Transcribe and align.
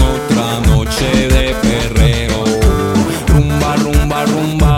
Otra 0.00 0.60
noche 0.66 1.10
de 1.28 1.54
perreo. 1.60 2.40
Rumba, 3.28 3.76
rumba, 3.76 4.24
rumba, 4.24 4.71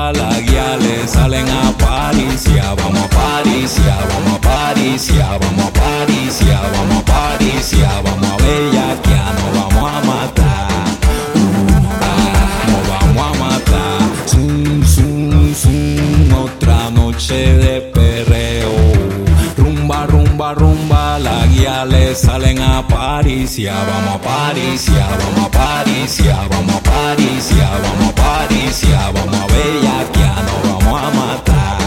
salen 22.14 22.60
a 22.60 22.86
Paricia. 22.86 23.74
Vamos 23.74 24.14
a 24.14 24.20
Paricia, 24.20 25.06
vamos 25.18 25.46
a 25.46 25.50
Paricia, 25.50 26.36
vamos 26.48 26.77
a 26.77 26.82
Paricia, 26.82 27.70
vamos 27.82 28.09
a 28.09 28.14
Paricia, 28.14 29.10
vamos 29.12 29.41
a 29.41 29.46
Bellaquia, 29.46 30.34
nos 30.46 30.84
vamos 30.84 31.00
a 31.00 31.10
matar. 31.10 31.78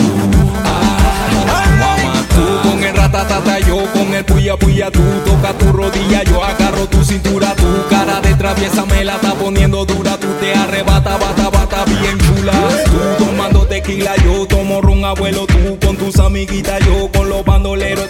Uh, 0.00 0.52
ah, 0.64 1.28
vamos 1.46 1.90
a 1.90 2.06
matar. 2.06 2.28
Tú 2.28 2.68
con 2.68 2.82
el 2.82 2.96
ratatata, 2.96 3.58
yo 3.60 3.84
con 3.92 4.14
el 4.14 4.24
puya 4.24 4.56
puya, 4.56 4.90
tú 4.90 5.02
toca 5.24 5.52
tu 5.58 5.72
rodilla, 5.72 6.22
yo 6.24 6.42
agarro 6.42 6.86
tu 6.88 7.04
cintura, 7.04 7.54
tu 7.54 7.88
cara 7.90 8.20
de 8.20 8.34
traviesa 8.34 8.86
me 8.86 9.04
la 9.04 9.16
está 9.16 9.34
poniendo 9.34 9.84
dura, 9.84 10.16
tú 10.16 10.28
te 10.40 10.54
arrebata, 10.54 11.16
bata, 11.16 11.50
bata, 11.50 11.84
bien 11.84 12.18
chula. 12.18 12.52
Tú 12.84 13.24
tomando 13.24 13.66
tequila, 13.66 14.16
yo 14.24 14.46
tomo 14.46 14.80
ron, 14.80 15.04
abuelo, 15.04 15.46
tú 15.46 15.78
con 15.84 15.96
tus 15.96 16.18
amiguitas, 16.18 16.80
yo 16.86 17.10
con 17.12 17.28
los 17.28 17.44
bandoleros, 17.44 18.08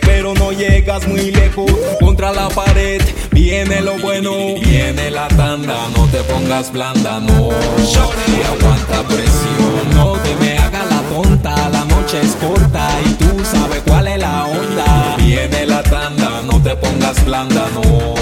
pero 0.00 0.32
no 0.34 0.52
llegas 0.52 1.06
muy 1.06 1.30
lejos, 1.30 1.70
contra 2.00 2.32
la 2.32 2.48
pared, 2.48 3.02
viene 3.30 3.82
lo 3.82 3.98
bueno, 3.98 4.32
viene 4.64 5.10
la 5.10 5.28
tanda, 5.28 5.76
no 5.94 6.06
te 6.06 6.18
pongas 6.24 6.72
blanda, 6.72 7.20
no, 7.20 7.50
y 7.76 8.42
aguanta 8.42 9.02
presión, 9.06 9.90
no 9.94 10.12
te 10.14 10.34
me 10.36 10.56
hagas 10.56 10.86
la 10.88 11.00
tonta, 11.14 11.68
la 11.68 11.84
noche 11.84 12.20
es 12.22 12.36
corta 12.36 12.88
y 13.04 13.12
tú 13.14 13.44
sabes 13.44 13.82
cuál 13.86 14.08
es 14.08 14.18
la 14.18 14.46
onda, 14.46 15.16
viene 15.18 15.66
la 15.66 15.82
tanda, 15.82 16.42
no 16.50 16.62
te 16.62 16.74
pongas 16.76 17.22
blanda, 17.26 17.66
no, 17.74 18.14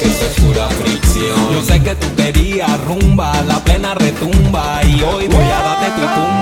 que 0.00 0.06
es 0.06 0.40
pura 0.40 0.68
fricción, 0.68 1.52
yo 1.52 1.62
sé 1.62 1.80
que 1.80 1.94
tú 1.94 2.06
querías 2.16 2.80
rumba, 2.86 3.40
la 3.42 3.62
plena 3.62 3.94
retumba 3.94 4.80
y 4.84 5.00
hoy 5.02 5.28
voy 5.28 5.44
a 5.44 5.62
darte 5.62 5.86
tu 5.90 6.00
tunda. 6.00 6.37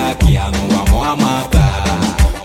A 0.00 0.14
Bellaquia, 0.14 0.50
nos 0.50 0.68
vamos 0.68 1.06
a 1.06 1.16
matar. 1.16 1.84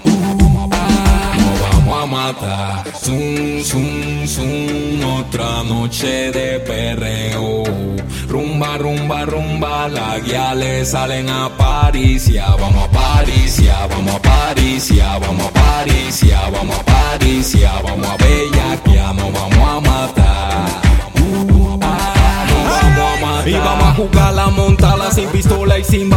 Uh, 0.03 0.70
ah, 0.72 1.34
nos 1.38 1.59
vamos 1.61 2.03
a 2.03 2.06
matar. 2.06 2.84
Zum, 3.02 3.64
zum, 3.64 4.28
zum, 4.28 5.20
otra 5.20 5.64
noche 5.64 6.31
de 6.31 6.59
perreo. 6.59 7.64
Rumba, 8.28 8.78
rumba, 8.78 9.26
rumba, 9.26 9.88
la 9.88 10.20
guía 10.20 10.53
le 10.56 10.86
salen 10.86 11.30
a 11.30 11.50
Paricia. 11.50 12.48
Vamos 12.59 12.83
a 12.83 12.92
Paricia, 12.92 13.88
vamos 13.88 14.16
a 14.16 14.22
Paricia, 14.22 15.17
vamos 15.20 15.48
a 15.48 15.52
Paricia, 15.52 16.49
vamos 16.52 16.77
a 16.77 16.83
Paricia, 16.83 17.72
vamos 17.83 18.08
a 18.08 18.17
Bellaquia, 18.17 19.14
nos 19.14 19.32
vamos 19.32 19.70
a 19.70 19.80
matar. 19.82 20.66
Uh, 21.22 21.80
ah, 21.82 22.45
nos 22.49 22.98
vamos 22.98 23.23
a 23.23 23.26
matar. 23.26 23.49
Y 23.49 23.54
vamos 23.54 23.87
a 23.87 23.93
jugar 23.93 24.33
la 24.33 24.48
montada 24.49 25.11
sin 25.11 25.30
pistola 25.30 25.77
y 25.77 25.83
sin 25.83 26.10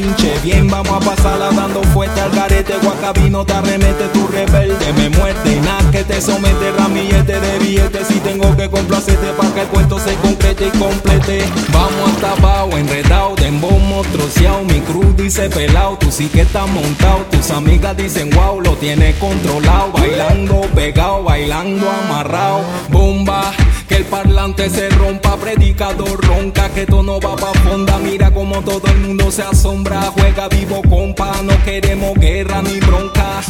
repinche. 0.00 0.38
Bien, 0.42 0.68
vamos 0.68 0.92
a 0.92 1.00
pasarla 1.00 1.50
dando 1.50 1.82
fuerte 1.84 2.20
al 2.20 2.30
garete. 2.30 2.74
Guacabino 2.82 3.44
te 3.44 3.52
arremete, 3.52 4.04
tu 4.12 4.26
rebelde 4.28 4.92
me 4.94 5.10
muerde. 5.10 5.60
Nada 5.60 5.90
que 5.90 6.04
te 6.04 6.20
somete, 6.20 6.72
ramillete 6.72 7.40
de 7.40 7.58
billetes. 7.58 8.06
Si 8.08 8.20
tengo 8.20 8.56
que 8.56 8.68
complacerte 8.70 9.26
para 9.36 9.54
que 9.54 9.60
el 9.62 9.68
cuento 9.68 9.98
se 9.98 10.14
concrete 10.16 10.68
y 10.68 10.78
complete. 10.78 11.44
Vamos 11.72 12.10
hasta 12.14 12.32
abajo, 12.32 12.76
enredado, 12.76 13.34
de 13.36 13.46
embombo, 13.46 14.02
troceado. 14.12 14.64
Mi 14.64 14.80
cruz 14.80 15.16
dice 15.16 15.48
pelado, 15.48 15.96
tú 15.98 16.10
sí 16.10 16.28
que 16.28 16.42
estás 16.42 16.68
montado. 16.68 17.26
Tus 17.30 17.50
amigas 17.50 17.96
dicen 17.96 18.30
wow, 18.30 18.60
lo 18.60 18.72
tienes 18.76 19.16
controlado. 19.16 19.92
Bailando 19.92 20.62
pegado, 20.74 21.24
bailando 21.24 21.88
amarrado. 21.90 22.62
Bomba. 22.88 23.52
Que 23.90 23.96
el 23.96 24.04
parlante 24.04 24.70
se 24.70 24.88
rompa, 24.90 25.36
predicador 25.36 26.24
ronca, 26.24 26.68
que 26.68 26.86
todo 26.86 27.02
no 27.02 27.18
va 27.20 27.34
pa' 27.34 27.52
fonda. 27.64 27.98
Mira 27.98 28.30
como 28.30 28.62
todo 28.62 28.86
el 28.86 28.98
mundo 28.98 29.32
se 29.32 29.42
asombra, 29.42 30.02
juega 30.16 30.48
vivo 30.48 30.80
compa, 30.88 31.42
no 31.42 31.60
queremos 31.64 32.14
guerra 32.14 32.62
ni 32.62 32.78
bronca. 32.78 33.40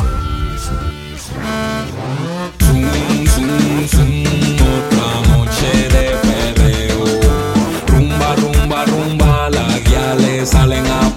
Rumba, 7.86 8.36
rumba, 8.36 8.84
rumba, 8.86 9.50
la 9.50 9.78
guía 9.80 10.14
le 10.14 10.46
salen 10.46 10.86
a 10.86 11.09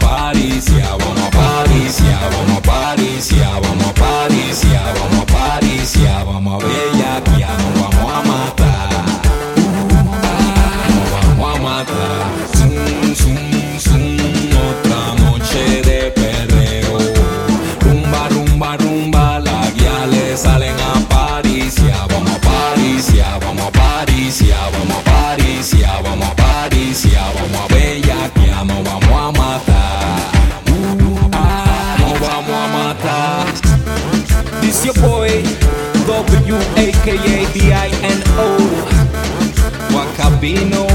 Wakabino. 40.43 40.87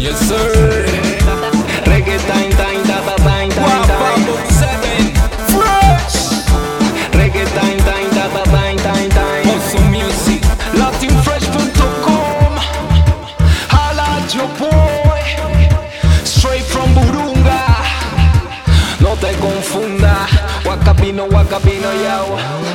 Yes, 0.00 0.18
sir. 0.26 0.84
Reggae 1.86 2.18
time, 2.26 2.50
time, 2.50 2.82
da, 2.82 3.00
da, 3.06 3.16
time, 3.16 3.50
time, 3.50 3.86
time. 3.86 4.24
Fresh. 5.54 6.42
Reggae 7.14 7.46
time, 7.54 7.78
time, 7.78 8.10
da, 8.10 8.26
da, 8.34 8.42
time, 8.50 8.78
time, 8.78 9.10
time. 9.10 9.90
Music. 9.92 10.42
LatinFresh.com. 10.74 12.52
Holla 13.70 14.06
at 14.18 14.34
your 14.34 14.48
boy. 14.58 15.22
Straight 16.24 16.64
from 16.64 16.92
Burunga. 16.94 17.62
No 19.00 19.14
te 19.16 19.32
confunda. 19.38 20.26
Wakabino, 20.64 21.28
Wakabino, 21.28 21.92
yao. 22.02 22.69